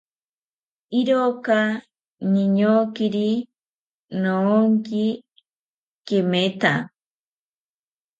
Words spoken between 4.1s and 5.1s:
noonki